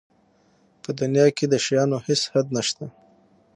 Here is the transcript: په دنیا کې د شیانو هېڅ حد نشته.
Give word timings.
په 0.83 0.89
دنیا 0.99 1.25
کې 1.37 1.45
د 1.49 1.53
شیانو 1.65 1.97
هېڅ 2.07 2.21
حد 2.31 2.47
نشته. 2.55 2.85